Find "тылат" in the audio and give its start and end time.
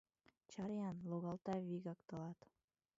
2.07-2.39